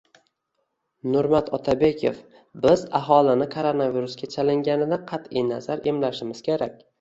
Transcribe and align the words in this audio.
Nurmat 1.15 1.51
Otabekov: 1.57 2.17
“Biz 2.63 2.85
aholini 3.01 3.49
koronavirusga 3.57 4.31
chalinganligidan 4.37 5.05
qat’i 5.13 5.45
nazar 5.51 5.85
emlashimiz 5.93 6.43
kerak” 6.51 6.83